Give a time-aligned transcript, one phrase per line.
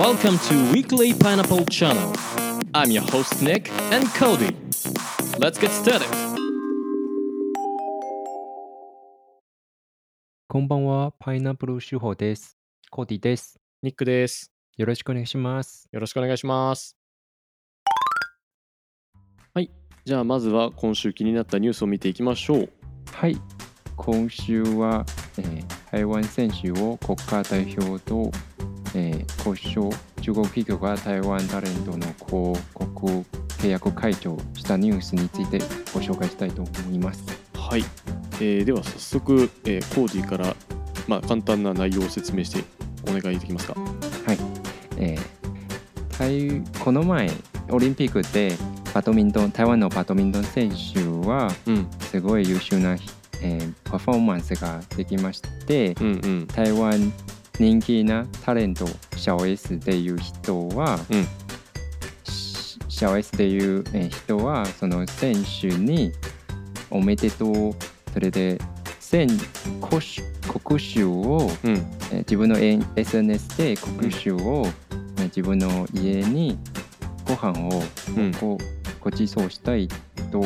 [0.00, 2.14] Welcome to Weekly Pineapple Channel.
[2.72, 4.56] I'm your host Nick and Cody.
[5.38, 6.08] Let's get started.
[10.48, 12.56] こんばんは、パイナップル手法です。
[12.90, 13.60] コーディです。
[13.82, 14.50] ニックです。
[14.78, 15.86] よろしくお願いします。
[15.92, 16.96] よろしくお願いします。
[19.52, 19.70] はい。
[20.06, 22.70] じゃあまずは今週気になったニュースを見ていきましょう。
[23.12, 23.36] はい。
[23.96, 25.04] 今週は、
[25.36, 28.30] えー台湾選手を国家代表と、
[28.94, 29.90] えー交渉、
[30.20, 33.06] 中国企業が台湾タレントの広告
[33.58, 35.58] 契約解除したニュースについて
[35.94, 37.22] ご紹介したいと思います。
[37.54, 37.84] はい。
[38.40, 40.56] えーでは早速、えーコーディから、
[41.06, 42.64] まあ、簡単な内容を説明して
[43.08, 43.74] お願いできますか？
[43.74, 44.38] はい。
[44.96, 45.40] えー
[46.18, 47.30] 台この前、
[47.70, 48.56] オリンピックで
[48.92, 51.86] バドミントン、台湾のバドミントン選手は、うん。
[52.00, 52.96] すごい優秀な、
[53.42, 56.46] えーパフォーマンスができまして、うんうん。
[56.46, 57.12] 台湾
[57.60, 61.26] 人気なタレントシャオ S でいう人は、うん。
[62.24, 66.10] シシャオ S でいうえー人はその選手に
[66.90, 67.72] おめでとう
[68.14, 68.58] それで
[68.98, 69.28] 選
[69.82, 70.22] 国主
[70.64, 71.72] 国主を、うん。
[71.72, 74.64] えー自分の SNS で国主を、
[75.18, 76.58] えー自分の家に
[77.26, 77.82] ご飯を
[78.16, 78.32] うん。
[78.40, 78.56] ご
[79.00, 79.86] ご馳走したい
[80.32, 80.40] と,、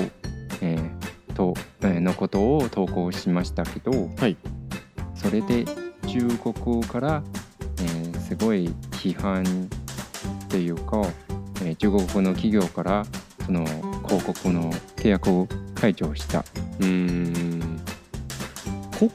[0.60, 4.36] えーとえーのことを投稿しましたけど、はい。
[5.14, 5.64] それで
[6.14, 7.22] 中国から、
[7.80, 11.02] えーすごい批判っていうか、
[11.62, 13.04] えー中国の企業から
[13.44, 13.64] その
[14.06, 16.44] 広告の契約を解除した。
[16.78, 17.80] うーん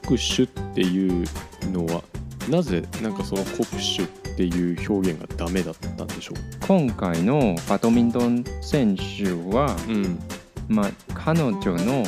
[0.03, 1.25] 国主っていう
[1.71, 2.03] のは
[2.49, 6.33] なぜなんかその国主っていう表現がダメだったんでしょ
[6.67, 9.91] 今回のバドミントン選手は、う。
[9.91, 10.19] うん。
[10.67, 12.03] まあ、彼女の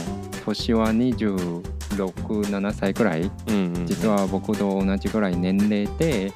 [0.46, 3.22] 年は26、7歳くらい。
[3.22, 6.34] うんうん、実は僕と同じくらい年齢で、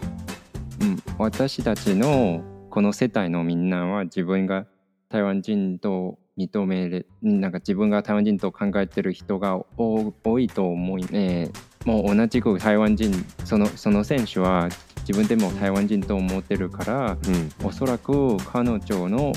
[0.81, 4.66] うん、私たちのこの世帯のみんなは自分が
[5.10, 13.14] 台湾人と認めるなんか自分が台湾人と考えてる人が多多いと思い、えーもう同じく台湾人
[13.45, 14.70] そのその選手は
[15.08, 17.52] 自分でも台湾人と思ってるからうん。
[17.64, 19.32] おそらく彼女の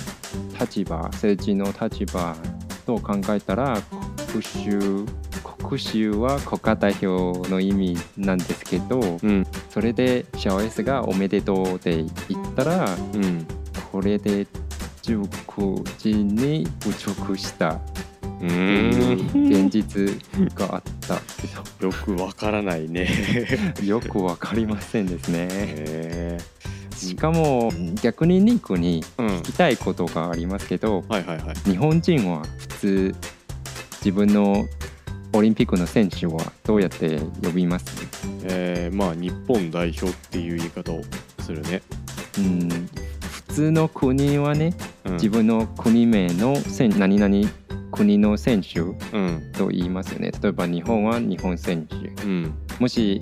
[0.58, 2.34] 立場政治の立場
[2.86, 3.80] と考えたら
[4.32, 5.04] 国衆
[5.62, 9.46] 国衆は国家代表の意味なんですけどうん。
[9.70, 13.46] それでシャオ S が「おめでとう」って言ったらうん。
[13.92, 14.46] これで
[15.02, 17.80] 中国人に侮辱した。
[18.40, 20.16] 現実
[20.54, 21.14] があった
[21.84, 23.08] よくわからないね。
[23.82, 25.48] よくわかりませんですね。
[25.50, 26.38] へ
[26.94, 31.04] しかも逆にニックに聞きたいことがありますけど。
[31.64, 33.14] 日本人は普通。
[34.00, 34.64] 自分の
[35.34, 37.86] オリンピックの選手はどうやって呼びます？
[38.44, 41.02] えー、まあ日本代表っていう言い方を
[41.40, 41.82] するね。
[42.38, 42.68] うん。
[43.20, 44.74] 普通の国はね
[45.04, 47.50] うん、自分の国名の選何々
[47.90, 49.52] 国の選手うん。
[49.52, 50.32] と言いますよね。
[50.42, 51.96] 例えば日本は日本選手。
[51.96, 52.54] うん。
[52.78, 53.20] もし、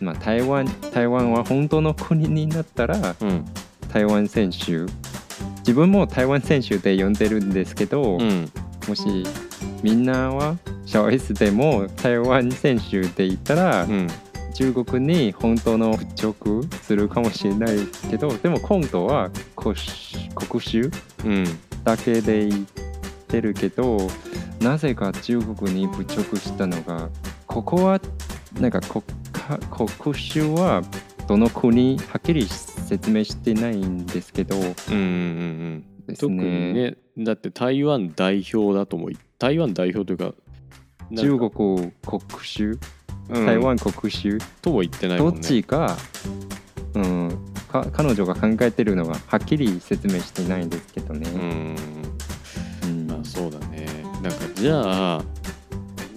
[0.00, 3.44] まあ、台湾台湾は本当の国になったらうん。
[3.92, 4.86] 台湾選手
[5.58, 8.50] 自分も台湾選手で呼んでるんですけど、うん。
[8.88, 9.24] もし
[9.82, 10.56] みんなは
[11.34, 14.08] でも台湾選手で言ったら、うん。
[14.52, 17.76] 中国に本当の侮辱するかもしれない
[18.10, 19.74] けどでも今度は国
[20.34, 20.90] 国主
[21.24, 21.44] うん。
[21.84, 22.66] だけで言っ
[23.26, 23.96] てるけど
[24.60, 27.08] なぜか中国に侮辱したのが
[27.46, 28.00] ここは
[28.60, 29.02] なんか国
[29.32, 30.82] 家国主は
[31.26, 35.84] どの国はっきり説明してないんですけどうんうんうん。
[36.06, 40.34] です特にねねだって台湾代表だともい台湾代表というか
[41.12, 41.50] 中か？
[41.50, 42.78] 国国主
[43.30, 43.46] うん。
[43.46, 45.46] 台湾国主、とも言ってないどっもんね。
[45.46, 45.96] ちが、
[46.94, 47.38] うん、
[47.70, 51.30] か彼女が考えてるのがはっきり説明してないんですけどね。
[51.30, 51.76] うん。
[52.90, 53.06] うん。
[53.06, 53.86] まあそうだね。
[54.22, 55.24] なんかじゃあ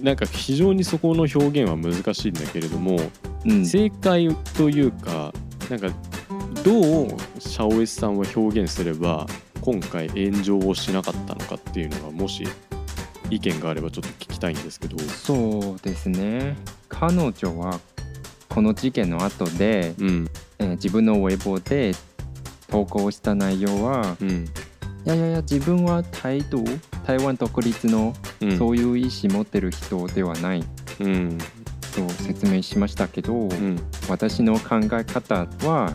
[0.02, 2.98] なんか非常にそこの表現は難しいんだけれども、
[3.44, 3.64] うん。
[3.64, 5.32] 正解というか
[5.70, 5.88] なんか
[6.62, 7.08] どう
[7.38, 9.26] シャオエスさんは表現すれば
[9.60, 12.44] 今回炎上をしなかったのかっていうのがもし
[13.30, 14.08] 意見があればちょっと
[14.44, 14.98] たいんですけど。
[14.98, 16.56] そうですね。
[16.88, 17.80] 彼女は
[18.50, 20.30] この事件の後で、うん。
[20.58, 21.92] えー自分のウェブで
[22.68, 24.44] 投稿した内容は、うん。
[25.06, 26.64] いやいやいや自分は台独
[27.06, 28.58] 台湾独立のうん。
[28.58, 30.64] そういう意思持ってる人ではない。
[31.00, 31.38] うん。
[31.94, 33.78] と説明しましたけど、うん。
[34.08, 35.94] 私の考え方は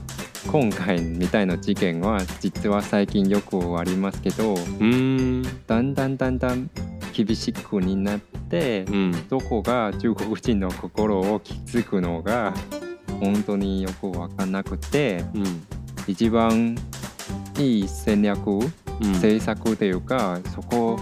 [0.51, 5.43] 今回みたいな事件は実は最近よくありますけどうん。
[5.67, 6.69] だんだんだんだん
[7.11, 12.53] 厳しくになって、うんどこが中国人の心を気づくのが
[13.19, 15.63] 本当によく分かんなくてうん
[16.07, 16.75] 一番
[17.59, 18.73] いい戦略、うん
[19.13, 20.99] 政策というかそこ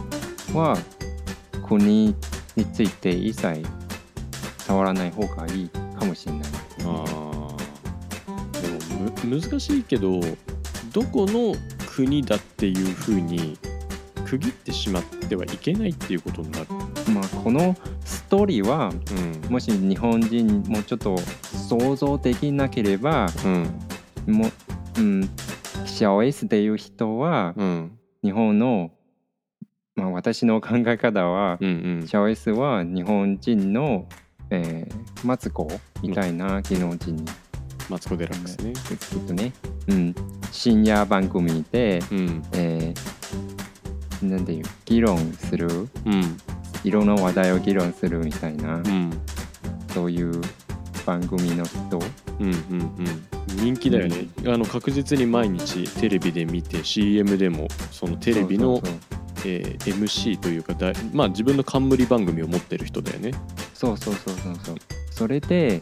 [0.54, 0.78] は
[1.68, 2.14] 国
[2.56, 3.66] について一切
[4.60, 6.42] 触らない方がいいかもしれない。
[6.86, 10.20] あーでもむ難しいけど
[10.94, 11.56] どこの
[11.96, 13.58] 国だっていうふうに
[14.26, 16.68] 区切ってしまってはいけないっていうことになる。
[17.52, 18.92] まあこのストーリーは
[19.46, 19.52] うん。
[19.52, 24.34] もし日本人もちょっと想像できなければうん。
[24.34, 24.48] も
[24.98, 25.30] う、うん、
[25.86, 27.98] シャオ S っていう人はうん。
[28.24, 28.92] 日本の、
[29.96, 32.08] まあ、私の考え方は、うんうん。
[32.08, 34.08] シャオ S は日本人の、
[34.50, 35.68] えーマツコ
[36.04, 37.26] みたいな芸能人
[37.90, 38.72] マツコ・デラックスね。
[38.74, 39.52] ですけどね、
[39.88, 40.16] うん、
[40.52, 42.44] 深夜番組で、うん。
[42.54, 43.28] えー
[44.22, 46.38] なんていう議論するうん
[46.84, 49.12] いろんな話題を議論するみたいな、うん。
[49.94, 50.42] そういう
[51.06, 52.00] 番組の人？
[52.40, 53.28] うんうんうん。
[53.56, 58.82] 人気だよね、あの確実に毎日テレビで見て CM でもそのテレビの
[59.46, 63.32] えー MC というかだいまあ自分の冠番組を持ってる人だよね。
[63.74, 64.76] そうそうそうそうそう。
[65.10, 65.82] それで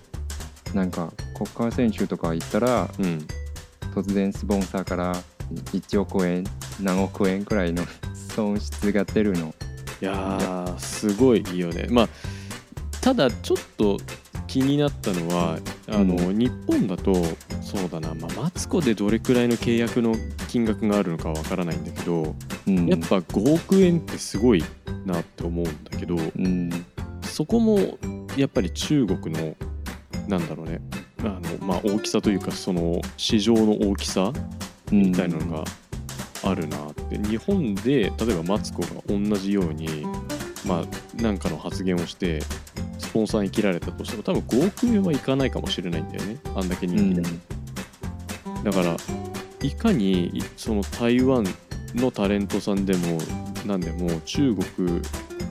[0.74, 3.28] なんか国家選手とか行ったらうん。
[3.94, 5.16] 突然スポンサーから
[5.72, 6.44] 1億円
[6.82, 7.84] 何億円くらいの
[8.36, 9.48] 損失が出るの。
[9.48, 9.65] い
[10.06, 11.88] やーすごいいいよね。
[11.90, 12.10] まあ
[13.02, 13.98] ただちょっと
[14.48, 17.14] 気になったのはあの、う日本だと
[17.62, 20.16] そうだな、まあ、マツコでどれくらいの契約の
[20.48, 22.36] 金額があるのかわからないんだけど、
[22.68, 22.88] うん。
[22.88, 24.64] やっぱ5億円ってすごい
[25.06, 26.70] なって思うんだけどうん。
[27.22, 27.98] そこも
[28.38, 29.56] やっぱり中国の
[30.28, 30.82] なんだろうね
[31.20, 34.32] あの、まあ、大きさというかその市場の大きさ
[34.92, 35.64] みたいなのが
[36.46, 37.18] あるなって。
[37.18, 40.06] 日本で例えばマツコが同じように
[40.66, 42.42] まあなんかの発言をして
[43.00, 46.38] スポンサーに切られたとしても多分5億円はいかないかもしれないんだよね。
[46.56, 47.24] あんだけ人気で、
[48.64, 48.96] だから
[49.62, 51.46] いかにいその台湾
[51.96, 53.20] のタレントさんでも
[53.66, 55.02] なんでも中国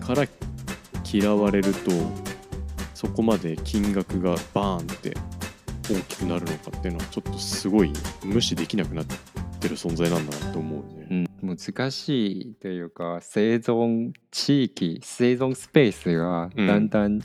[0.01, 0.27] から
[1.11, 1.91] 嫌われると
[2.95, 5.17] そこまで金額がバーンって
[5.93, 7.93] 大きくなるのかっていうのはちょっとすごい
[8.25, 9.05] 無視できなくなっ
[9.61, 11.07] てる存在なんだなと思うね。
[11.11, 11.25] うん
[11.57, 17.21] 難しいというか生存地域生存スペースがだんだん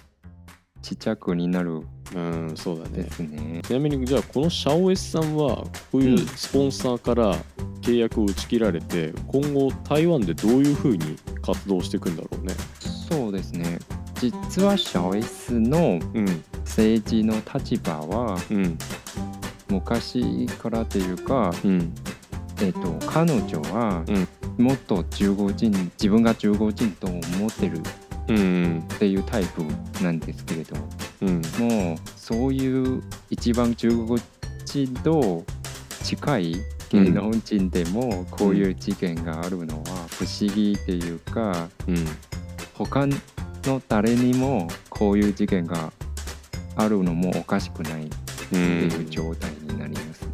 [0.81, 1.83] ちっちゃくになる
[2.15, 3.11] うん、そうだねで。
[3.11, 3.61] すね。
[3.63, 5.57] ちなみにじゃあこのシャオエスさんは
[5.91, 7.35] こういうスポンサーから
[7.81, 12.53] 契約を打ち切られて今後台湾でどういうふうに活動していくんだろうね。
[13.09, 13.79] そうですね。
[14.15, 16.43] 実はシャオ S のうん。
[16.65, 18.77] 政治の立場はうん。
[19.69, 21.93] 昔からというか、うん。
[22.61, 24.03] えっと彼女は
[24.57, 27.81] もっと中国人自分が中国人と思ってる
[28.27, 29.63] うんっていうタイプ
[30.03, 30.75] なんですけれど
[31.21, 31.41] うん。
[31.59, 34.19] もうそういう一番中国
[34.65, 35.43] 人と
[36.03, 36.55] 近い
[36.89, 41.95] 芸能人でもこういう事件があるのは不思議っていうかうん
[42.85, 45.91] 他の誰にもこういう事件が
[46.77, 48.07] あるのもおかしくないっ
[48.49, 50.29] ていう状態になりますね。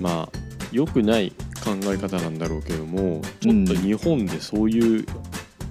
[0.00, 0.28] まあ
[0.72, 1.30] 良くない
[1.64, 5.06] 考え方なんだろうけどもちょっと日本でそういう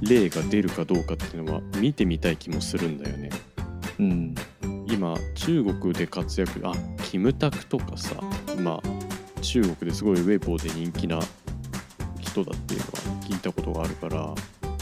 [0.01, 3.29] 例が出るかどうかっていうのは見てみたい気もするんだよね。
[3.99, 4.35] うん、
[4.87, 6.73] 今中国で活躍あ
[7.03, 8.15] キムタクとかさ
[8.57, 11.19] まあ中国ですごいウェイボーで人気な
[12.21, 14.33] 人だっていうのは聞いたことがあるから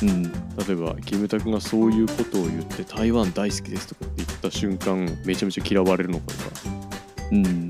[0.04, 6.84] うん、例えばキムタクがそういうことを言って台湾大好きですとかって言った瞬間めちゃめちゃ嫌われるのかとか。
[7.32, 7.70] うん、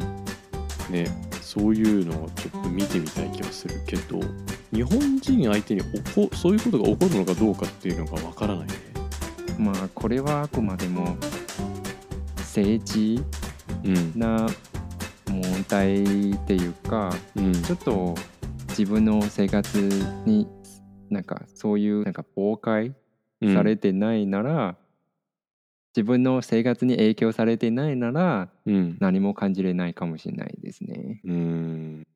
[0.90, 1.06] ね
[1.42, 4.20] そういうのをちょっと見てみたい気がするけど
[4.74, 8.74] 日本人相手に起こそういうことが起こるのかどうかっていうのがわからないね。
[9.60, 11.16] まあこれはあくまでも
[12.38, 13.24] 政治
[13.84, 14.20] うん。
[14.20, 14.48] な
[15.30, 17.54] 問題っていうかうん。
[17.62, 18.16] ちょっと
[18.70, 19.78] 自分の生活
[20.26, 20.48] に
[21.14, 22.94] なんかそういうなんか妨害
[23.42, 24.78] うんされてないなら、
[25.96, 31.22] 自分の生活に影響されてないならうん何も感じれないかもしれないですね。
[31.24, 32.08] うん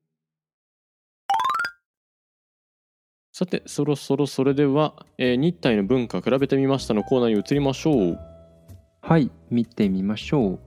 [3.32, 8.18] さてそろそろそれでは、えー日体の文化比べてみましたのコーナーに移りましょう。
[9.00, 10.60] はい、見てみましょう。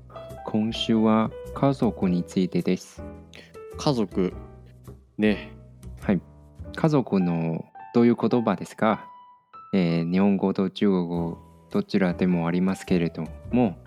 [0.46, 3.04] 今週は家族についてです。
[3.78, 4.34] 家族
[5.18, 5.52] ね
[6.02, 6.22] はい。
[6.74, 9.06] 家族のどういう言葉ですか、
[9.74, 11.38] えー日本語と中国語
[11.70, 13.78] どちらでもありますけれども、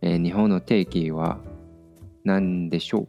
[0.00, 1.38] えー日本の定義は
[2.24, 3.08] 何でしょう？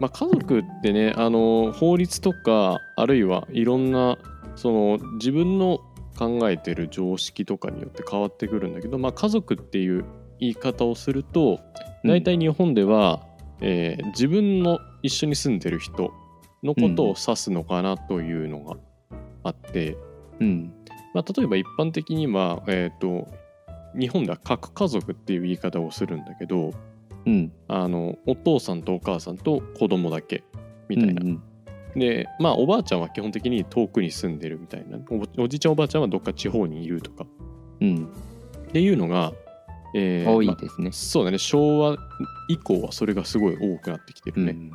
[0.00, 4.18] まあ、家族ってねあの法律とかあるいはいろんな
[4.54, 5.80] その自分の
[6.18, 10.04] 考えてる常識とかによって変わってくるんだけど、まあ、家族っていう
[10.40, 11.60] 言い方をすると
[12.04, 13.22] 大体日本では、
[13.60, 16.12] えー自分の一緒に住んでる人
[16.62, 18.76] のことを指すのかなというのが
[19.46, 19.96] あって、
[20.40, 20.72] うん。
[21.14, 23.26] まあ、例えば一般的には、えー、と
[23.98, 26.72] 日本では核家族っていう言い方をするんだけど
[27.24, 27.52] うん。
[27.68, 30.44] あのお父さんとお母さんと子供だけ
[30.88, 31.22] みたいな。
[31.24, 31.42] うん
[31.96, 34.98] でまあおばあちゃんは基本的に遠くに住んでるみたいな。
[35.10, 37.26] おおじいちゃんおばあちゃんはどっか地方にいるとか。
[37.80, 38.08] うん。
[38.68, 39.32] っていうのが、
[39.94, 41.38] えーまあ多いですね、そうだね。
[41.38, 41.96] 昭和
[42.50, 44.52] 以降はそれがすごい多くなってきてるね。
[44.52, 44.70] うん。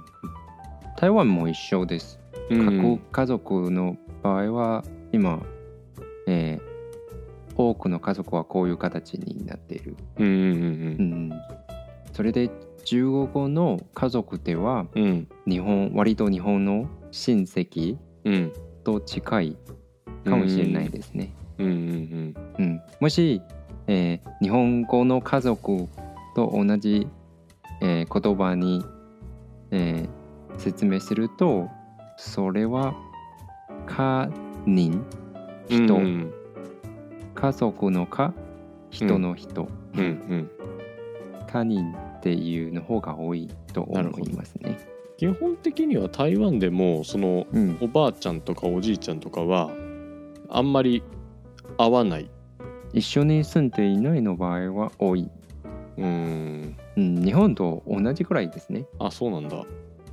[0.98, 2.20] 台湾も一緒です。
[2.50, 3.00] うん。
[3.00, 5.42] 各家族の場合は今、
[6.28, 6.72] えー
[7.58, 10.36] 多くの家族はこういう形になっている、うんうんう
[11.04, 11.32] ん、
[12.14, 12.50] それで
[12.86, 15.04] 中国語の家族ではうん。
[15.04, 18.54] うん日本割と日本の親戚うん。
[18.84, 19.58] と近い
[20.24, 21.34] かもしれないですね、
[23.00, 23.42] もし、
[23.88, 25.88] えー日本語の家族
[26.36, 27.08] と同じ、
[27.82, 28.84] えー言葉に、
[29.72, 31.70] えー説明すると
[32.18, 32.94] それは
[33.96, 34.30] 家
[34.66, 35.04] 人？
[35.70, 36.34] うん人、うん。
[37.36, 38.34] 家族の家
[38.90, 40.50] 人の人、うんうん。
[41.48, 44.78] 他人っていうの方が多いと思いますね。
[45.18, 49.70] 基本的には台湾でもそのうん、おばあちゃんとかおじいちゃんとかは
[50.50, 51.04] あんまり
[51.78, 52.30] 合わない。
[52.94, 55.30] 一緒に住んでいないの場合は多い、
[55.98, 56.76] うーん。
[56.98, 58.86] うん、日本と同じくらいですね。
[59.00, 59.64] あそうなんだ。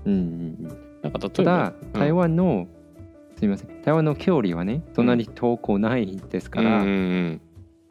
[0.05, 0.23] うんうんう
[0.69, 2.69] ん、なんか例たえばだ台湾の、
[3.39, 3.83] すみません。
[3.83, 7.41] 台湾の距離はね隣遠くないですから、うんうん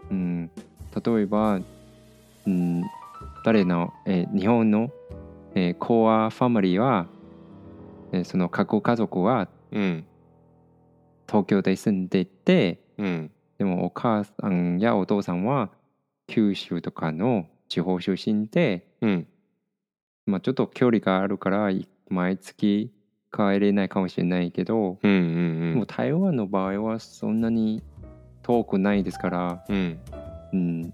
[0.10, 0.52] うん、
[1.06, 1.62] 例えば、
[2.46, 2.84] うん、
[3.46, 4.92] 誰の、えー日本の、
[5.56, 7.08] えーコアファミリーは、
[8.12, 9.82] えーその各家族はうん。
[9.82, 10.06] うん
[11.30, 13.32] 東京で住んでてうん。
[13.58, 15.70] でもお母さんやお父さんは
[16.28, 19.28] 九州とかの地方出身で、うん。
[20.26, 22.94] まあ、ちょっと距離があるからい毎月
[23.38, 25.14] 帰れないかもしれないけど、うんう
[25.72, 27.84] んもう台湾の場合はそんなに
[28.42, 30.00] 遠くないですから、うん。
[30.54, 30.94] うん。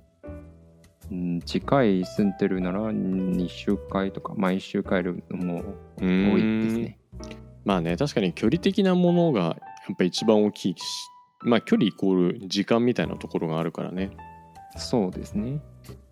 [1.11, 5.63] うん、近い住んでるなら2週間とか毎週帰るのも
[5.99, 6.99] 多いですね。
[7.65, 9.49] まあね確かに距離的なものがや
[9.93, 10.83] っぱ一番大きいし
[11.41, 14.11] まあ距離イコール時間みたいなところがあるからね。
[14.77, 15.59] そうですね。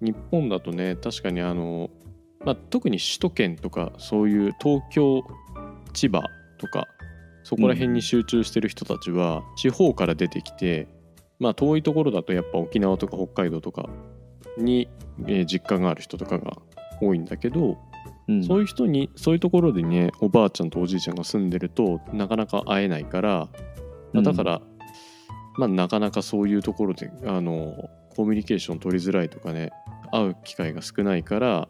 [0.02, 1.90] 日本だとね確かにあの、
[2.46, 5.24] まあ、特に首都圏とかそういう東京
[5.91, 6.24] 千葉
[6.57, 6.88] とか
[7.43, 10.88] そこら辺に集中してる人たちは地方から出てきて、
[11.39, 13.89] まあ遠いところだとやっぱ沖縄とか北海道とか
[14.57, 14.89] に、
[15.27, 16.57] えー実家がある人とかが
[17.01, 17.77] 多いんだけど、
[18.27, 23.50] うん、そういう人にそういうところでねおばあちゃんとおじいちゃんが住んでるとなかなか会えないから、
[24.13, 24.62] まあだから、
[25.57, 29.71] まあなかなかそういうところであのコミュニケーション取りづらいとかね
[30.12, 31.67] 会う機会が少ないから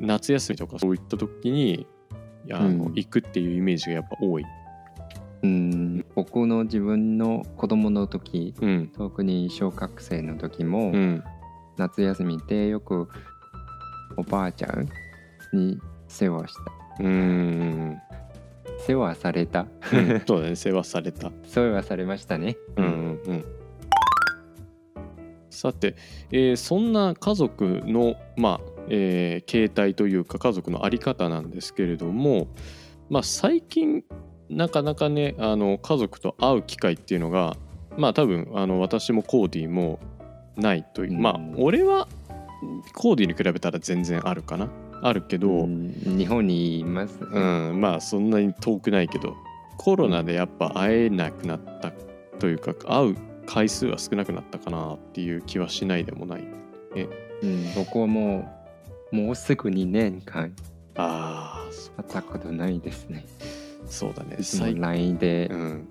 [0.00, 1.86] 夏休みとかそういった時に
[2.52, 2.92] あの、うん。
[2.94, 4.44] 行くっていうイメージがやっぱ多い。
[5.40, 8.88] うん、僕の自分の子供の時うん。
[8.96, 11.24] 特に小学生の時も、うん。
[11.76, 13.08] 夏休みでよく
[14.16, 14.88] おばあちゃん
[15.52, 15.78] に
[16.08, 16.60] 世話した。
[17.04, 18.00] うーん。
[18.80, 19.66] 世話された？
[19.92, 20.22] うん。
[20.26, 21.30] そうだね世話された。
[21.44, 22.56] 世話されましたね。
[22.76, 23.44] うんうんうん。
[25.50, 25.94] さて、
[26.30, 32.48] えーそんな家族の、まあえー形態というか家族の在り方なんですけれども、
[33.08, 34.04] まあ、最近
[34.50, 37.56] なかなかねあの家族と会う機会っていうのが
[37.96, 39.98] まあ多分あの私もコーディも
[40.56, 41.22] ないという、うん。
[41.22, 42.08] まあ俺は
[42.94, 44.68] コーディに比べたら全然あるかな。
[45.00, 45.92] あるけど、うん。
[46.18, 47.38] 日本にいます、う
[47.72, 49.36] ん、まあそんなに遠くないけど
[49.76, 51.92] コロナでやっぱ会えなくなった
[52.40, 53.16] というか会う
[53.46, 56.44] 回数は少なくなったかなっていう気はしないでもない。
[57.42, 57.74] うん。
[57.76, 58.57] 僕はもう
[59.10, 60.54] もうすぐ2年間。
[60.96, 63.26] ああ会ったことないですね。
[63.86, 64.36] そうだね。
[64.38, 65.88] いつも最 LINE でうん。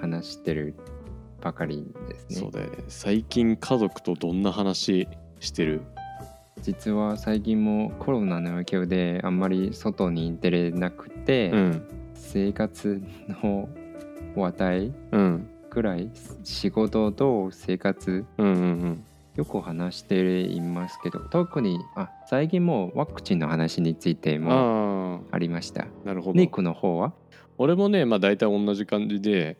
[0.00, 0.74] 話してる
[1.40, 2.36] ばかりですね。
[2.36, 2.78] そうだよね。
[2.88, 5.08] 最近家族とどんな話
[5.40, 5.82] してる？
[6.62, 11.82] 実は最近もコロナの影響であんまり外に出れなくて、うん。
[12.14, 13.68] 生活の
[14.36, 15.48] 話題うん。
[15.70, 16.10] くらい
[16.44, 19.04] 仕事と生活うんうんうん
[19.40, 25.84] よく話していますけど特にあ最近もワクチンの話についてもあありました。
[25.84, 26.38] あなるほど。
[26.38, 27.14] ニックの方は？
[27.56, 29.56] 俺もねまあ大体同じ感じで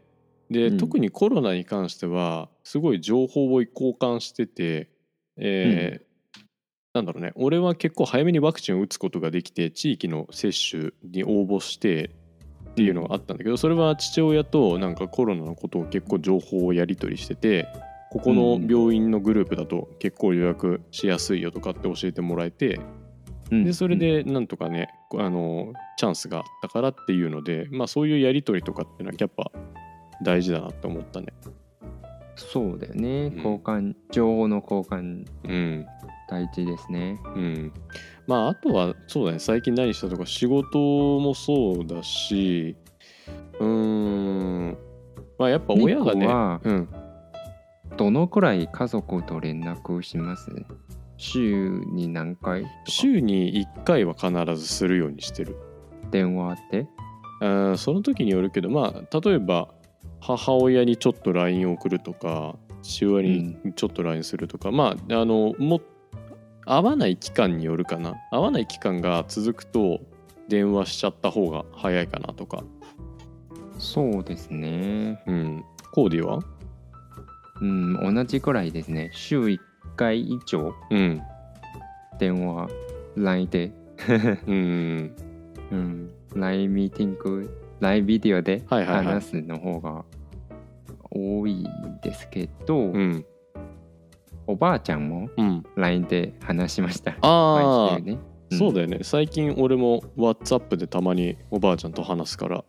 [0.50, 0.76] で、うん。
[0.76, 4.90] 特にコロナに関してはすごい情報を交換してて、
[5.38, 6.10] えー
[6.92, 12.10] なんだろうね俺は結構早めにワクチンを打つことができて地域の接種に応募して
[12.70, 17.68] っていうのがあったんだけどそれは父親となんかコロナのことを結構情報をやり取りしてて
[18.10, 22.80] ここの病院のグループだと結構予約しやすいよとかって教えてもらえて
[23.50, 23.64] うん。
[23.64, 29.50] でそれでなんとかねあのチャンスがあったからっていうのでまあそういうやり取りとかっていうのはやっぱ
[30.22, 31.28] 大事だなって思ったね。
[32.36, 33.36] そうだよね、ん。
[33.36, 35.26] 交換情報の交換。
[35.44, 35.86] うん。
[36.28, 37.20] 大事ですね。
[37.36, 37.72] うん。
[38.26, 39.38] まああとはそうだね。
[39.38, 40.78] 最近何したとか仕事
[41.20, 42.76] もそうだし
[43.58, 44.78] うーん。
[45.38, 46.88] まあやっぱ親がねうん
[47.96, 50.50] どのくらい家族と連絡します？
[51.16, 55.56] 週に何回週に1回は必ずするようにしてる。
[56.10, 56.86] 電話って？
[57.76, 59.68] その時によるけどまあ例えば
[60.20, 65.80] 母親にちょっと LINE を送るとか父親にちょっと LINE するとか、まああのも
[66.66, 68.14] 合わない期間によるかな。
[68.30, 70.00] 合わない期間が続くと
[70.48, 72.62] 電話しちゃった方が早いかなとか。
[73.78, 75.22] そうですね。
[75.26, 75.64] うん。
[75.92, 76.40] コーディは？
[77.60, 79.10] うん同じくらいですね。
[79.12, 79.58] 週1
[79.96, 81.22] 回以上うん
[82.18, 82.68] 電話
[83.16, 83.72] LINE で。
[84.46, 85.16] うん。
[85.70, 87.50] うん LINE ミーティング
[87.80, 90.04] LINE ビデオで話すの方が
[91.10, 91.66] 多い
[92.02, 93.24] ですけど、うん。
[94.46, 95.64] おばあちゃんもうん。
[95.76, 97.16] LINE で話しました。
[97.20, 98.18] ああ、毎週ね。
[98.52, 98.98] そうだよね。
[99.02, 102.64] 最近俺も WhatsApp でたまにおばあちゃんと話すから。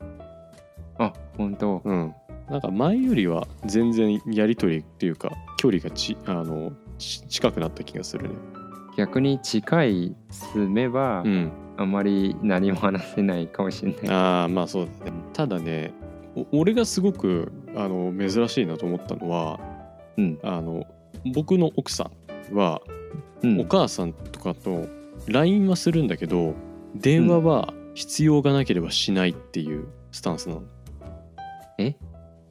[0.98, 1.82] あ本当。
[1.84, 2.14] うん
[2.52, 8.36] なんか前よりは全然やり取りっていうか距離がちあのち近くなった気がするね。
[8.98, 11.52] 逆に近い住めば、うん。
[11.78, 14.10] あまり何も話せないかもしれない。
[14.10, 15.14] ああまあそうだね。
[15.32, 15.94] ただね
[16.36, 19.60] お俺がすごくあの珍しいなと思ったのは
[20.18, 20.40] うん。
[20.44, 20.86] あの
[21.34, 22.12] 僕の奥さ
[22.52, 22.82] んは
[23.42, 23.62] うん。
[23.62, 24.88] お母さんとかと
[25.28, 26.54] LINE はするんだけど
[26.96, 30.64] 電話は必要がなければしないっていうスタンスなの。
[31.78, 31.96] え？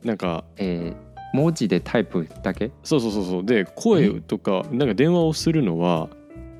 [0.04, 2.72] なんかえー文字でタイプだけ？
[2.82, 3.44] そうそうそうそう。
[3.44, 6.08] で声とかなんか電話をするのは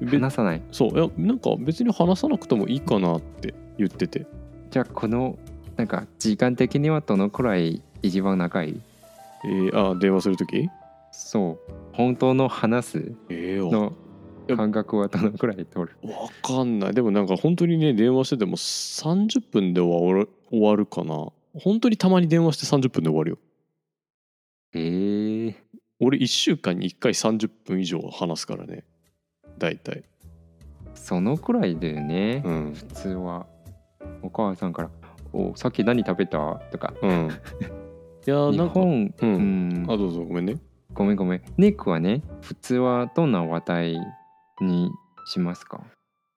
[0.01, 0.63] べ話さない？
[0.71, 4.27] そういやなんか別に話さなくてもいいかなって言ってて。
[4.71, 5.37] じゃあこの
[5.77, 8.81] なんか時間的にはどのくらい一番長い？
[9.45, 10.69] えー、あ電話するとき？
[11.11, 11.73] そう。
[11.93, 13.13] 本当の話す？
[13.29, 13.93] の
[14.57, 16.09] 感覚はどのくらい取る？
[16.09, 16.95] わかんない。
[16.95, 23.39] でもなんか本当にね電話してても30分では終わるかな本当にたまに電話して30分で終わるよ。
[24.75, 24.79] え。
[24.79, 25.55] ー、
[25.99, 28.85] 俺1週間に1回30分以上話すからね。
[29.59, 30.05] 大体。
[30.95, 32.73] そのくらいだよね、うん。
[32.75, 33.47] 普通は。
[34.23, 34.91] お母さんから
[35.33, 36.95] 「おさっき何食べた?」とか。
[37.03, 37.11] うん。
[38.27, 39.69] いやー日なんか本ううん。
[39.85, 40.57] んあどうぞごめんね。
[40.93, 41.43] ごめんごめん。
[41.57, 43.97] ネックはね普通はどんな話題
[44.61, 44.91] に
[45.27, 45.83] しますか？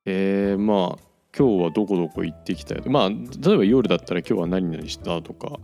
[0.06, 5.60] えー、まあ今日はどこどこ行ってきたよまあ例えば夜だったら今日は何々したとか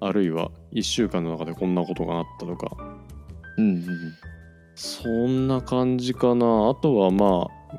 [0.00, 2.76] あるいは1週間の中でこんなことがあったとか。
[3.56, 3.84] うんうん
[4.76, 6.68] そんな感じかな。
[6.68, 7.78] あとはまあ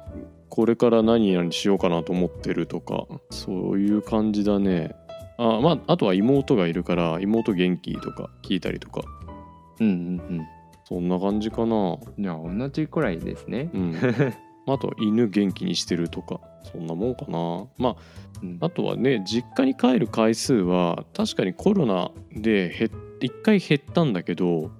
[0.49, 4.95] これから何々しようかなと思ってるとかそういう感じだね。
[5.37, 9.01] あまああとは妹がいるから妹元気とか聞いたりとか。
[9.81, 10.47] うんうん
[10.87, 11.75] そんな感じかな。
[11.75, 13.69] うんじゃあ同じくらいですね。
[13.73, 13.95] うん
[14.67, 17.65] あとは犬元気にしてるとかそんなもんかな。
[17.77, 17.95] まあ
[18.41, 18.57] うん。
[18.61, 24.71] あとはね実家に帰る回数は確かにコロナで減っ1回減ったんだけど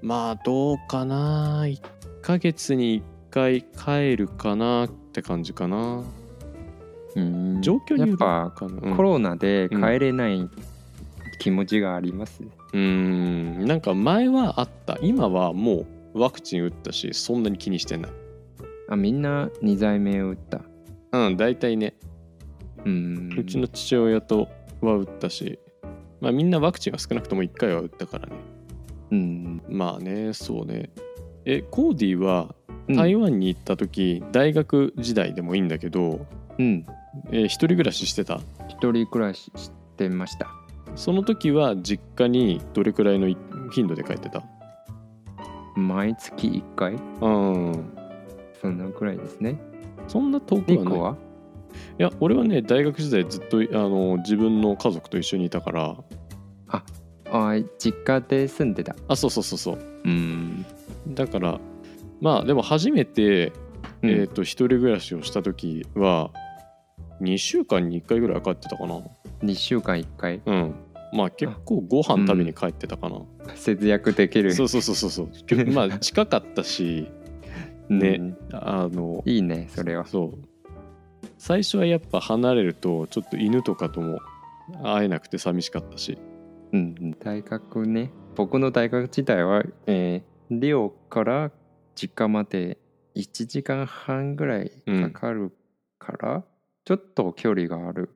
[0.00, 1.64] まあどうかな。
[1.64, 1.80] 1
[2.22, 6.04] ヶ月に1回帰るかなって感じかな。
[7.16, 7.60] うん。
[7.62, 8.90] 状況によるやっぱかな。
[8.90, 8.96] うん。
[8.96, 10.48] コロナで帰れない
[11.40, 13.66] 気持ちがあります、うーん。
[13.66, 14.98] なんか前はあった。
[15.02, 18.10] 今はもうワクチン打ったしそんなに気にしてない
[18.88, 20.60] あみんな2剤目を打った。
[21.12, 21.94] うん大体ね。
[22.84, 23.34] うん。
[23.38, 24.48] うちの父親と
[24.80, 25.58] は打ったし
[26.20, 28.32] まあみんなワクチンは少なくとも1回は打ったからね。
[29.10, 29.62] うん。
[29.68, 30.90] まあねそうね。
[31.44, 32.54] えコーディは
[32.88, 32.96] うん。
[32.96, 36.26] 台湾に行った時、大学時代でもいいんだけど、
[36.58, 36.86] うん。
[37.30, 38.40] えー一人暮らししてた？
[38.68, 40.48] 一人暮らししてました。
[40.96, 43.36] その時は実家にどれくらいのい
[43.72, 44.42] 頻度で帰ってた？
[45.76, 46.94] 毎月1回？
[46.94, 47.97] うん
[48.60, 49.60] そんなくらいですね。
[50.06, 51.18] そんな遠くはない。
[51.98, 55.96] いや俺はね大学時代ずっとあの自分の家族と一緒にいたから。
[57.30, 58.96] あ実家で住んでた。
[59.06, 59.78] あそうそうそうそう。
[60.04, 60.64] うん。
[61.08, 61.60] だから
[62.20, 63.52] まあでも初めて、
[64.02, 64.10] うん。
[64.10, 66.30] えー、と一人暮らしをした時は
[67.20, 69.00] 2週間に1回ぐらい帰ってたかな。
[69.42, 70.40] 2週間1回？
[70.46, 70.74] うん。
[71.12, 73.20] まあ結構ご飯食べに帰ってたかな、
[73.54, 74.52] 節約できる。
[74.52, 75.28] そうそうそうそうそう。
[75.72, 77.08] まあ近かったし
[77.88, 78.16] ね。
[78.18, 78.36] うん。
[78.52, 80.06] あのいいねそれは。
[80.06, 80.38] そう。
[81.38, 84.18] 最初はやっぱ離れるとちょっと犬とかとも
[84.82, 86.18] 会えなくて寂しかったし。
[86.72, 87.12] うんうん。
[87.18, 88.10] 大学ね。
[88.34, 91.50] 僕の大学時代は、えー、リオから
[91.94, 92.78] 実家まで
[93.16, 95.52] 1時間半ぐらいかかる
[95.98, 96.44] から
[96.84, 98.10] ちょっと距離がある。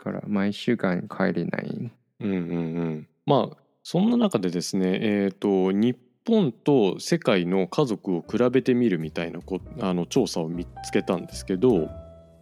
[0.00, 1.92] から毎週間帰れない。
[2.20, 2.40] うんうんう
[2.88, 3.08] ん。
[3.26, 5.96] まあそんな中でですねえっ、と日
[6.26, 11.88] 本と世界の家族を比べてみるみたいなこあの調査を見つけたんですけど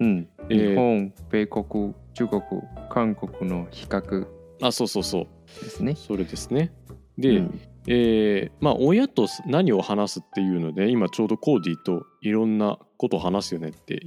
[0.00, 2.42] うん、えー日本米国中国
[2.90, 4.26] 韓国の比較
[4.62, 5.26] あそうそうそう。
[5.62, 5.94] ですね。
[5.94, 6.72] それですね。
[7.16, 7.60] で、うん。
[7.86, 14.00] えーまあ親と何を話すっていうので今ちょうどコーディといろんなことを話すよねって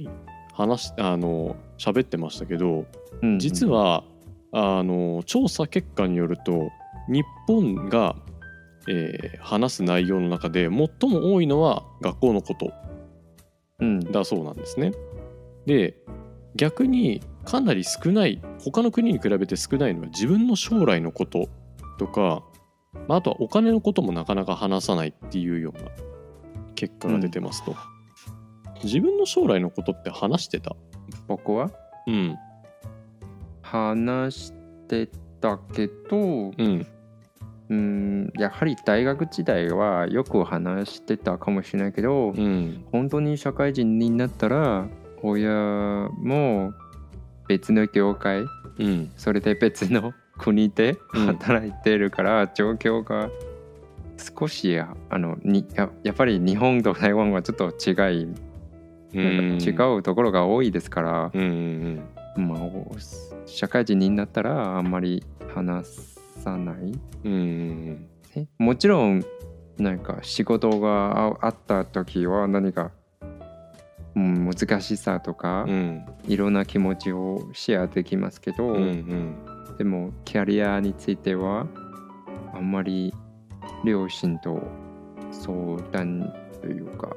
[0.52, 2.84] 話しあの喋ってましたけど
[3.22, 3.38] うん。
[3.38, 4.04] 実は
[4.52, 6.70] あの調査結果によると
[7.08, 8.14] 日本が、
[8.88, 12.72] えー話す内容の中で最も多いのは学校のこと。
[13.80, 14.00] うん。
[14.00, 14.92] だそうなんですね。
[15.66, 15.96] で
[16.54, 21.48] 逆にかなり少ない他の国に比べて少ないのは自分の将来のこと
[21.98, 22.44] とか、
[23.08, 25.90] まあ、あとはお金のこともなかなか話さないっていうような
[26.74, 27.74] 結果が出てますと。
[28.84, 30.76] 自分の将来のことって話してた？
[31.26, 31.70] 僕は？
[32.06, 32.36] うん。
[33.62, 34.52] 話し
[34.88, 35.08] て
[35.40, 36.86] たけどうん
[37.72, 42.84] うんやはり大学時代はよく話してたかもしれないけど、うん。
[42.92, 44.86] 本当に社会人になったら
[45.22, 45.50] 親
[46.18, 46.74] も
[47.48, 48.44] 別の業界
[48.78, 49.10] うん。
[49.16, 51.26] それで別の国でうん。
[51.26, 53.30] 働いてるから、状況が
[54.38, 58.26] 少しあのにややっぱり日本と台湾はちょっと違い、
[59.14, 61.40] なんか違うところが多いですから、うん
[62.36, 62.60] うんまあ、
[63.46, 66.11] 社会人になったらあんまり話
[66.42, 66.76] さない、
[67.24, 67.32] うん。
[67.32, 69.24] うんねもちろん
[69.78, 72.90] なんか仕事がああった時は何か、
[74.14, 76.04] うん、難しさとか、うん。
[76.26, 79.76] いろんな気持ちをシェアできますけど、うんうん。
[79.78, 81.66] でもキャリアについては
[82.54, 83.14] あんまり
[83.84, 84.62] 両親と
[85.30, 87.16] 相談というか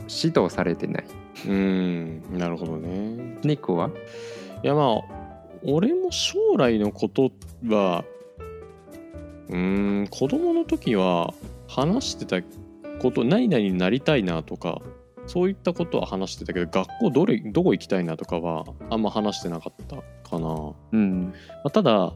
[0.00, 1.04] 指導されてない。
[1.46, 2.22] うん。
[2.36, 3.38] なるほどね。
[3.42, 3.90] ニコは？
[4.62, 4.86] いやまあ
[5.64, 7.30] 俺も将来のこと
[7.68, 8.04] は
[9.48, 11.34] うーん子供の時は
[11.68, 12.46] 話してた
[13.00, 14.80] こと何々になりたいなとか
[15.26, 19.96] そういったことは話してたけど学校どれどこ行きたいなとかはあんま話してなかった
[20.28, 20.48] かな。
[20.48, 21.34] まうん。
[21.64, 22.12] あ、ただ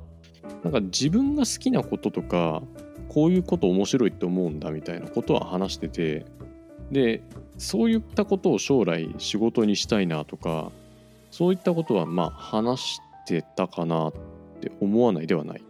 [0.64, 2.62] なんか自分が好きなこととか
[3.08, 6.26] こういうこと面白いって思うんだみたいなことは話してて
[6.90, 7.22] で
[7.58, 10.70] そういったことを将来仕事にしたいなとか
[11.30, 14.12] そういったことはまあ話してたかなっ
[14.60, 15.65] て思わないではない。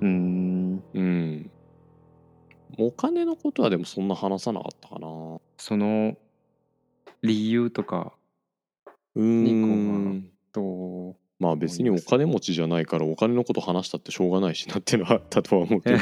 [0.00, 0.82] うん。
[0.94, 1.50] うん。
[2.78, 5.08] お金のことはでもそんな話さなかったかな。
[5.58, 6.16] その
[7.22, 8.12] 理由とか
[9.14, 10.30] うーニん。
[10.52, 15.98] と、まあ別にお金持ちじゃないからお金のこと話したってしょうがないしなっていうのはあったとは思うけど。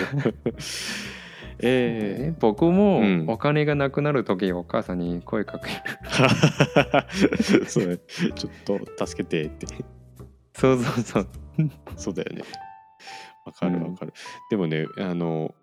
[1.61, 7.64] ええね 僕もうんお金がなくなる時お母さんに声かける。
[7.66, 9.66] そうねちょっと助けてって。
[10.54, 11.26] そうそうそう。
[11.96, 12.42] そうだよね。
[13.48, 14.12] わかるうんわかる。
[14.50, 15.54] でもね、あの、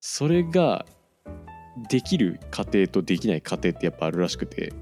[0.00, 0.84] それが
[1.88, 4.72] できる家庭とできない家庭ってやっぱあるらしくて、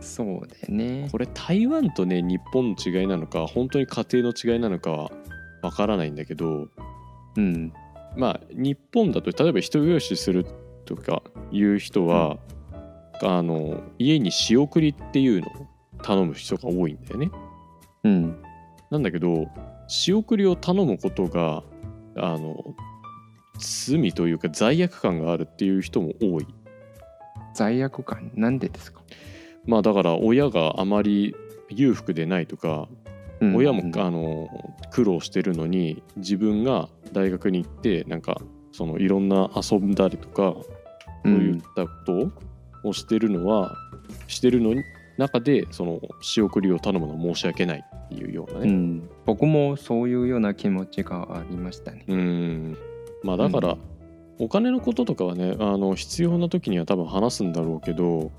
[0.00, 1.08] そうだよね。
[1.10, 5.12] これ台湾とね、日本の違いなのか、本当に家庭の違いなのかは
[5.62, 6.68] わからないんだけど、
[7.36, 7.72] うん。
[8.16, 10.46] まあ、日本だと例えば一人暮らしする
[10.84, 11.22] とか
[11.52, 12.38] いう人は、
[13.22, 15.66] あの家に仕送りっていうのを
[16.02, 17.30] 頼む人が多いんだよね。
[18.04, 18.42] うん。
[18.90, 19.46] なんだけど
[19.90, 21.64] 仕送りを頼むことが
[22.16, 22.76] あの
[23.58, 26.46] 罪というか罪悪感があるっていう人も多い。
[27.54, 28.30] 罪悪感？
[28.34, 29.02] なんでですか、
[29.66, 31.34] まあだから親があまり
[31.68, 32.88] 裕福でないとか、
[33.40, 34.48] うん親もあの
[34.90, 38.38] 苦労してるのに自分が大学に行ってなんか
[38.70, 40.54] そのいろんな遊んだりとか
[41.24, 41.90] そういったこ
[42.82, 43.74] とをしてるのは、
[44.28, 44.82] してるのに
[45.20, 48.68] 中でその仕送りを頼むのは申し訳ないっていうようなね。
[48.68, 52.04] うん、僕もそういうような気持ちがありましたね。
[52.08, 52.78] うん
[53.22, 53.90] まあだから、うん
[54.42, 58.32] お金のこととかはねあの必要な時には多分話すんだろうけど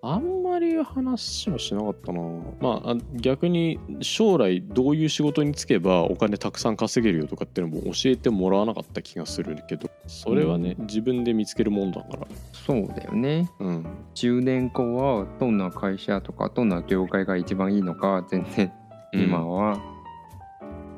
[0.00, 2.20] あんまり話はしなかったな。
[2.60, 12.26] まああ逆に将来どういう仕事に就けばお金たくさん稼げるよとかっていうのも教えてもらわなかった気がするけどそれはね、自分で見つけるもんだから。
[12.52, 13.48] そうだよね。
[13.60, 13.86] うん。
[14.14, 18.72] 10年後はどんな会社とかどんな業界が一番いいのか全然
[19.12, 19.80] 今は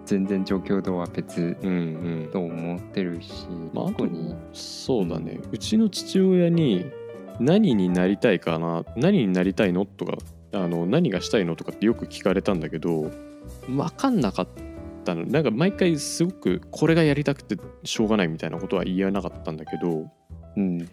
[0.07, 2.31] 全然状況とは別うんうん。
[2.33, 3.33] と思ってるし、
[3.73, 4.35] まあ、あに。
[4.53, 6.90] そうだね、うちの父親に
[7.40, 10.18] 何になりたいかな何になりたいのとか
[10.53, 13.11] あの何がしたいのとかってよく聞かれたんだけど
[13.66, 14.48] 分かんなかっ
[15.05, 15.24] たの。
[15.24, 20.11] なんか毎回すごくこれがやりたくてしょうがないみたいなことは言えなかったんだけど
[20.57, 20.88] うん。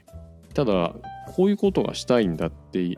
[0.54, 0.96] ただ
[1.36, 2.98] こういうことがしたいんだって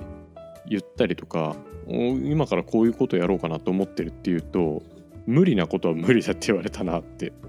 [0.67, 1.55] 言ったりとか
[1.87, 4.83] お今からこういうことやろうかなと思ってるっていうと
[5.25, 7.33] 無理なことは無理だって言われたなって。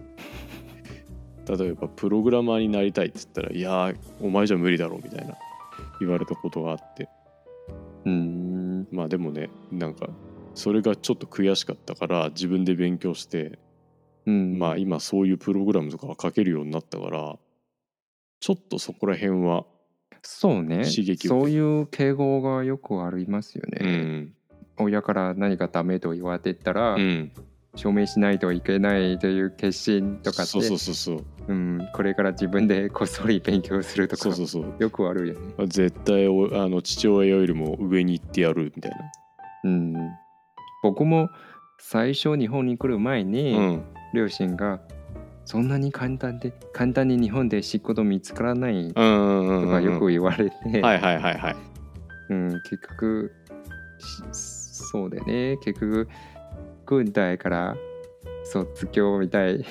[1.49, 5.37] 例えばプログラマーになりたいって言ったらいやーお前じゃ無理だろうみたいな
[6.01, 7.09] 言われたことがあって。
[8.05, 8.89] うん。
[8.91, 10.09] まあでもねなんか
[10.55, 13.59] それがちょっと悔しかったから自分で勉強して
[14.27, 14.59] うん。
[14.59, 17.37] まあ今そういうプログラムとかは書けるようになったから
[18.41, 19.65] ちょっとそこら辺は
[20.23, 20.85] そうね。
[20.85, 21.31] 刺激を。
[21.31, 24.35] そういう傾向がよくありますようね、ん。
[24.79, 27.33] 親から何かダメと言われてたら、うん
[27.77, 31.25] 証明しないといけないという決心とかってそうそうそうそう。
[31.49, 34.75] うん、これから自分でこっそり勉強するとかそうそうそう。
[34.79, 35.67] よくあるよね。
[35.67, 38.99] 絶対おあの父親よりも上に行ってやるみたいな。
[39.65, 39.95] うん、
[40.83, 41.29] 僕も
[41.79, 43.83] 最初日本に来る前に、うん。
[44.13, 44.81] 両親が
[45.45, 51.57] そんなに簡単で簡単に日本で仕事見つからないとかよく言われて、はいはいはいはい
[52.31, 53.33] うん、結局
[53.99, 55.59] しそうでね。
[55.59, 56.09] 結局
[56.91, 57.77] 軍隊から
[58.43, 59.65] 卒業みたい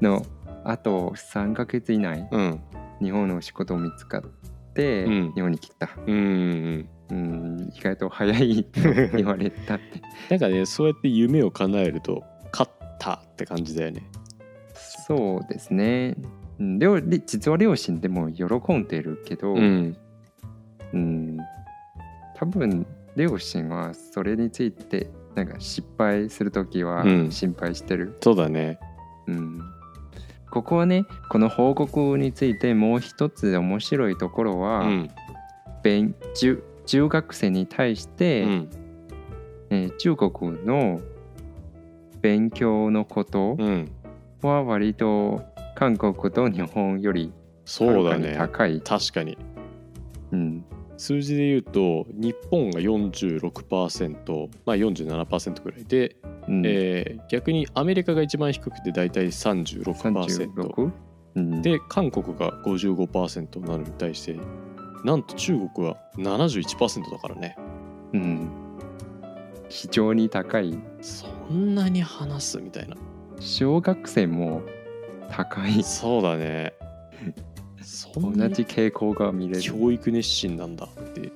[0.00, 0.24] の。
[0.66, 2.26] あと3ヶ月以内。
[2.32, 2.60] うん。
[3.02, 4.22] 日本の仕事見つかっ
[4.72, 5.32] て、うん。
[5.34, 8.80] 日本に来た、うんうんうん、意外と早いと
[9.14, 10.00] 言われたって。
[10.30, 14.02] なんかねそうやって夢を叶えると勝ったって感じだよね。
[14.74, 16.16] そうですね。
[16.58, 19.94] うん両実は両親でも喜んでるけど、うん。
[20.94, 21.38] うん、
[22.34, 27.30] 多分両親はそれについてなんか失敗するときはうん。
[27.32, 28.78] 心配してる、そうだね。
[29.26, 29.60] うん。
[30.50, 35.10] ここはねこの報告についてもう一つ面白いところうは、ん。
[35.82, 38.70] 勉中中学生に対して、うん。
[39.70, 41.00] えー中国の
[42.20, 43.90] 勉強のことうん。
[44.42, 45.42] は割と
[45.74, 47.34] 韓国と日本よりはるかに
[47.66, 49.36] そうだね高い、確かに。
[50.32, 50.64] うん
[50.96, 56.16] 数字で言うと日本が46%まあ47%ぐらいで、
[56.48, 56.62] うん。
[56.64, 59.92] えー逆にアメリカが一番低くて大体36%
[60.54, 60.92] 36?
[61.36, 64.38] うん、で韓国が55%なのに対して
[65.04, 67.56] なんと中国は71%だからね。
[68.12, 68.48] うん、
[69.68, 70.78] 非常に高い。
[71.02, 72.96] そんなに話すみたいな。
[73.40, 74.62] 小学生も
[75.30, 75.82] 高い。
[75.82, 76.72] そうだね
[77.84, 79.60] そんなに同じ傾向が見れる。
[79.60, 81.30] 教育熱心なんだって。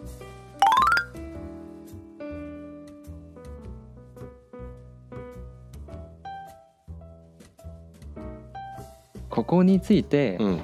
[9.28, 10.60] ここについて、うん。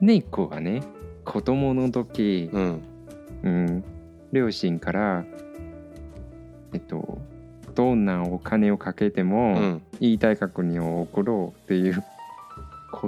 [0.00, 0.82] ネイコがね
[1.24, 2.82] 子供の時、うん。
[3.42, 3.84] うん、
[4.32, 5.24] 両親から
[6.72, 7.18] えっと
[7.74, 9.82] どんなお金をかけてうも、ん。
[10.00, 12.02] いい大学に送ろうっていう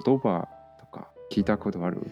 [0.05, 0.49] 言葉
[1.31, 2.03] 聞いたことある？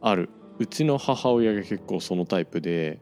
[0.00, 0.28] ある。
[0.58, 2.98] うちの母親が結構そのタイプで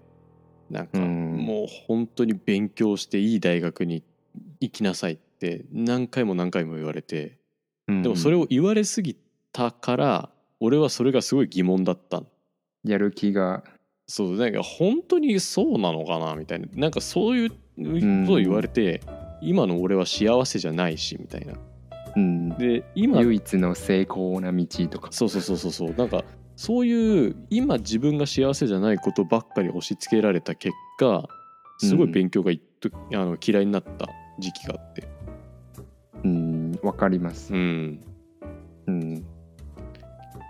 [0.70, 1.36] なんかうん。
[1.38, 4.02] もう本当に勉強していい大学に
[4.60, 7.38] 行きなさいって何回も何回も言われて
[7.88, 9.16] でもそれをを言われすぎ
[9.52, 10.30] たから
[10.60, 12.22] 俺はそれがすごい疑問だった
[12.84, 13.64] やる気が。
[14.06, 16.66] そうなんか本当にそうなのかなみたいな。
[16.74, 17.56] なんかそういうこ
[18.26, 19.00] とを言われて、
[19.40, 21.54] 今の俺は幸せじゃないしみたいな
[22.16, 25.08] うん、で今唯一の成功な道とか。
[25.12, 25.72] そうそうそうそう。
[25.72, 26.24] そうなんか
[26.56, 31.28] そういう今自分が幸せじゃないことばっかり押し付けられた結果
[31.78, 34.06] すごい勉強がいっと、あの嫌いになった
[34.38, 35.08] 時期があって。
[36.24, 36.78] うん。
[36.82, 37.52] わかります。
[37.54, 38.00] うん。
[38.86, 39.24] うん。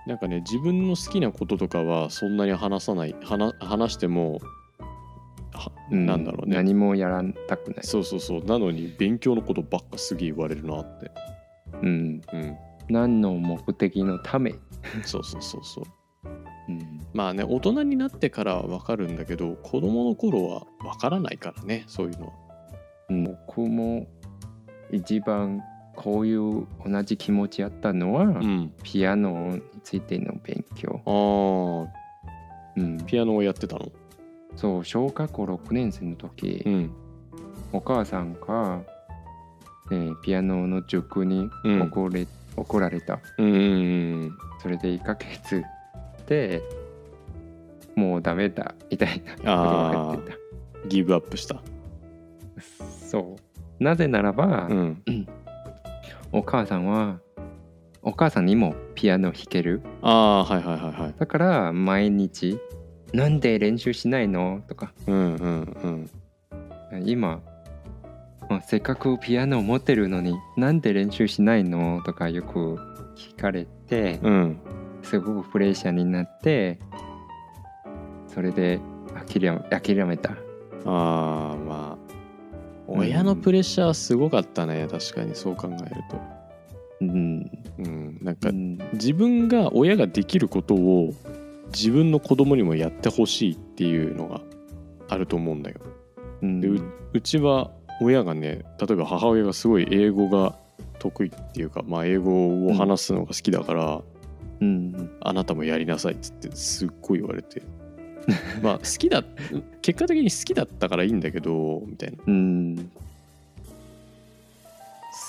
[0.06, 4.40] なんかね自分の好きなこととかはそんなに話さない話話しても
[5.52, 6.06] はうん。
[6.06, 6.56] なんだろうね。
[6.56, 7.84] 何もやらんたくない。
[7.84, 8.44] そうそうそう。
[8.44, 11.10] なのに勉強のことばっかすげえ言われるなって
[11.80, 12.20] うん。
[12.32, 12.56] うん。
[12.88, 14.54] 何の目的のため、
[15.04, 15.84] そうそうそうそう。
[16.68, 22.32] うん、まあね大人になってからは分かるんだけど子供の頃は分からないからねそういうのは。
[23.48, 24.06] 僕も
[24.92, 25.60] 一番
[25.96, 28.72] こういう同じ気持ちあったのは、うん。
[28.82, 32.98] ピアノについての勉強、あうん。
[33.00, 33.90] あ、ピアノをやってたの？
[34.56, 36.90] そう小学校6年生の時、うん。
[37.72, 38.82] お母さんが、
[39.90, 41.82] えーピアノの塾にうん。
[41.82, 43.18] 怒れ、怒られた。
[43.38, 45.62] うんそれで1ヶ月
[46.26, 46.62] で
[47.96, 49.34] もうダメだみたいな。
[49.34, 50.88] ことが言ってた。
[50.88, 51.60] ギブアップした。
[53.10, 53.36] そ
[53.80, 53.84] う。
[53.84, 55.02] なぜならば、うん。
[56.32, 57.18] お母さんは
[58.02, 59.82] お母さんにもピアノ弾ける。
[60.02, 61.14] ああーはいはいはいはい。
[61.18, 62.58] だから毎日
[63.12, 64.92] 「なんで練習しないの?」とか。
[65.06, 66.10] うんうん
[66.92, 67.02] うん。
[67.06, 67.51] 今、まあ
[68.60, 72.02] せっかくピアノを持ってるのになんで練習しないの？
[72.04, 72.76] とかよく
[73.16, 74.58] 聞かれてうん。
[75.02, 76.78] すごくプレッシャーになって
[78.28, 78.80] それで
[79.28, 80.32] 諦め諦めた。
[80.32, 80.34] あ
[80.84, 82.12] あまあ。
[82.88, 83.00] うん。
[83.00, 86.20] 親のプレッシャーはすごかったね確かにそう考えると。
[87.00, 87.50] うん。
[87.78, 88.78] うんなんかうん。
[88.92, 91.12] 自分が親ができることを
[91.74, 94.40] 自分の子供にもやってほしいっていうのが
[95.08, 95.80] あると思うんだよ。
[96.42, 96.60] うん。
[96.60, 96.80] でう
[97.12, 97.70] うちは
[98.02, 100.54] 親がね例えば母親がすごい英語が
[100.98, 104.02] 得意っていうか、まあ、英語を話すのが好きだから、
[104.60, 107.62] うんあなたもやりなさいっつってすっごい言われて。
[108.62, 109.24] まあ好きだ
[109.80, 112.18] 結果的に好きだったからいいんだけどみたいな。
[112.24, 112.76] うん。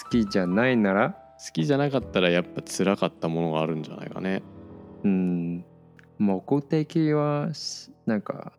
[0.04, 1.18] 好きじゃないなら？
[1.44, 4.44] 好きじゃなかったらやっぱ辛かったものがあるんじゃないかね。
[5.04, 5.66] うん。
[6.20, 8.54] 目的はしなんか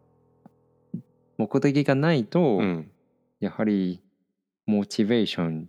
[1.39, 2.91] 目的がないと、うん。
[3.39, 4.03] やはり
[4.67, 5.69] モチベーション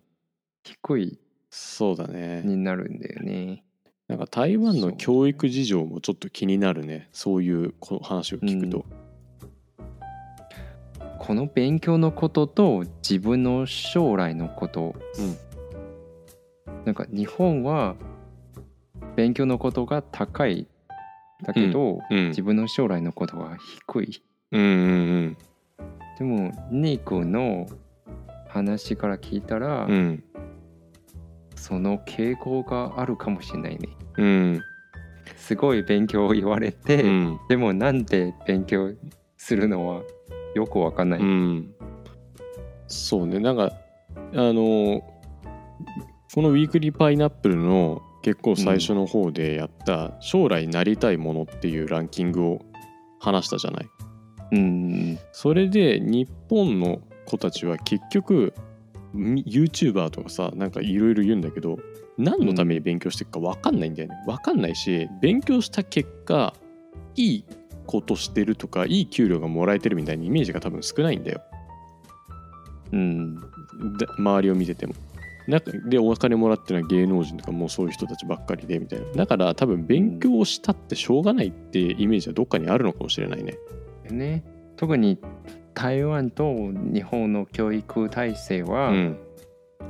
[0.63, 2.41] 低いそうだね。
[2.43, 3.63] になるんだよね。
[4.07, 7.09] なんか台湾の教育事情もちょっと気になるね。
[7.11, 8.85] そういうこの話を聞くと、
[11.19, 16.83] この勉強のことと自分の将来のこと、うん。
[16.85, 17.95] なんか日本は
[19.15, 20.67] 勉強のことが高い
[21.43, 22.27] だけど、うん。
[22.29, 24.23] 自分の将来のことが低い。
[24.51, 25.37] うんうん。
[26.19, 27.67] でもニークの
[28.55, 29.91] 話から聞いたら、うん。
[29.91, 30.23] うん
[31.57, 33.89] その傾向があるかもしれないね。
[34.17, 34.61] うん。
[35.35, 37.39] すごい勉強を言われて、うん。
[37.49, 38.93] でもなんで勉強
[39.37, 40.03] するのは
[40.53, 41.21] よくわかんない。
[41.21, 41.73] うん。
[42.87, 43.39] そうね。
[43.39, 43.71] なんか
[44.33, 45.01] あの
[46.35, 52.61] この「ウィークリーパイナップル」の結構最初の方でやった「将来なりたいもの」っていうランキングを
[53.19, 53.89] 話したじゃない。
[54.51, 55.17] うん。
[55.31, 58.53] それで日本の子たちは結局
[59.13, 61.79] み YouTuber とかさなんかいろいろ言うんだけど
[62.17, 64.15] 何のために勉強していくか分かんないんだよね。
[64.25, 66.53] 分かんないし勉強した結果
[67.15, 67.45] いい
[67.85, 71.41] ことしてるとかいい給料がもらえてるみたいなイメージが多分少ないんだよ。
[72.91, 73.35] うん。
[73.97, 74.93] で周りを見てても。
[75.47, 79.05] なんかでお金もらってるのは芸能人とかもうそういう人たちばっかりでみたいな。
[79.13, 83.55] だから多分勉強をしたってしょうがないってイメージはどっかにあるのかもしれないね。
[84.09, 84.43] ね、
[84.75, 85.19] 特に
[85.75, 89.19] 台湾と日本の教育体制は、うん。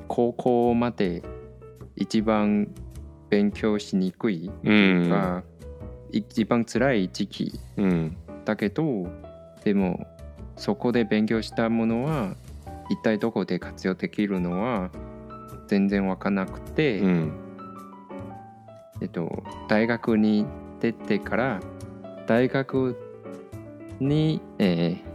[0.08, 1.24] 高校まで
[1.96, 2.68] 一番
[3.30, 5.10] 勉強しにくいうん。
[5.10, 5.44] が、
[6.12, 8.18] 一番辛い時期うん。
[8.44, 9.08] だけど
[9.64, 10.06] でも
[10.56, 12.36] そこで勉強したものは
[12.90, 14.92] 一体どこで活用できるのは
[15.68, 17.32] 全然わからなくて、うん。
[19.02, 20.46] えっと、大学に
[20.80, 21.60] 出てから
[22.28, 22.98] 大学
[24.00, 25.15] に、えー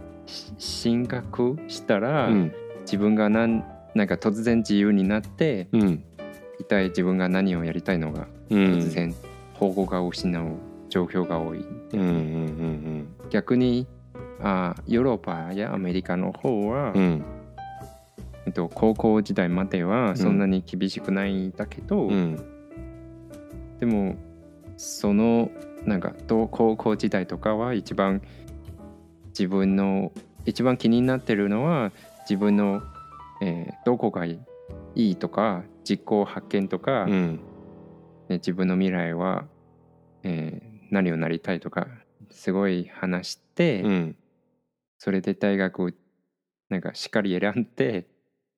[0.57, 2.53] 進学したら、うん。
[2.81, 3.63] 自分がなん
[3.93, 6.03] なんか突然自由になってうん。
[6.59, 8.57] 一体自分が何をやりたいのがうん。
[8.73, 9.13] 突然
[9.53, 10.55] 保護が失う
[10.89, 11.65] 状況が多い、
[13.29, 13.87] 逆に
[14.41, 17.01] あヨーロッパやアメリカの方は、うん。
[17.01, 17.25] うん
[18.45, 22.43] えっと、高校時代まではそんなに厳しくないんだけど、うん。
[23.79, 24.15] でも
[24.77, 25.51] その
[25.85, 28.21] なんか高校時代とかは一番
[29.31, 30.11] 自分の
[30.45, 31.91] 一番気になってるのは
[32.21, 32.81] 自分の、
[33.41, 34.39] えーどこがい
[34.95, 37.39] いとか実行発見とか、うん。
[38.29, 39.45] ね自分の未来は、
[40.23, 41.87] えー何をなりたいとか
[42.31, 44.15] すごい話して、うん。
[44.97, 45.95] それで大学
[46.69, 48.07] なんかしっかり選んで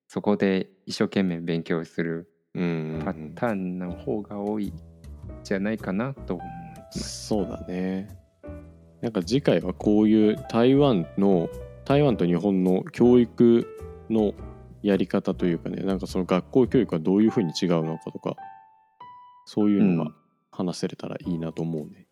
[0.07, 3.01] そこで一生懸命勉強するうん。
[3.03, 4.73] パターンの方が多い
[5.43, 7.27] じゃないかなと思います。
[7.27, 8.22] そうだね
[9.03, 11.49] なんか次回はこういう台湾の
[11.83, 13.67] 台湾と日本の教育
[14.09, 14.33] の
[14.81, 18.37] やり方というかねなんかその学校教育がどういうふうに違うのかとか
[19.45, 20.11] そういうのが
[20.51, 22.07] 話せれたらいいなと思うね。